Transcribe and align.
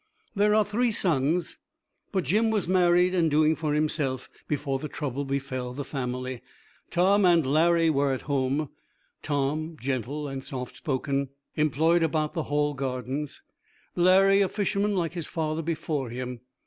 There 0.35 0.55
are 0.55 0.65
three 0.65 0.89
sons, 0.89 1.59
but 2.11 2.23
Jim 2.23 2.49
was 2.49 2.67
married 2.67 3.13
and 3.13 3.29
doing 3.29 3.55
for 3.55 3.75
himself 3.75 4.31
before 4.47 4.79
the 4.79 4.87
trouble 4.89 5.25
befell 5.25 5.73
the 5.75 5.83
family. 5.83 6.41
Tom 6.89 7.23
and 7.23 7.45
Larry 7.45 7.91
were 7.91 8.11
at 8.11 8.23
home, 8.23 8.69
Tom, 9.21 9.77
gentle 9.79 10.27
and 10.27 10.43
slow 10.43 10.65
spoken, 10.65 11.29
employed 11.55 12.01
about 12.01 12.33
the 12.33 12.41
Hall 12.49 12.73
gardens. 12.73 13.43
Larry, 13.95 14.41
a 14.41 14.49
fisherman 14.49 14.95
like 14.95 15.13
his 15.13 15.27
father 15.27 15.61
before 15.61 16.09
him. 16.09 16.39